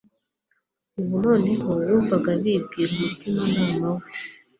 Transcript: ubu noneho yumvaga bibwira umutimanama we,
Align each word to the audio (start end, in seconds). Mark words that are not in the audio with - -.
ubu 0.99 1.15
noneho 1.25 1.71
yumvaga 1.87 2.31
bibwira 2.41 2.91
umutimanama 2.95 3.87
we, 3.97 4.05